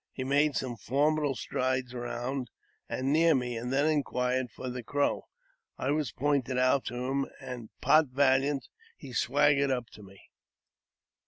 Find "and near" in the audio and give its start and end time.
2.89-3.35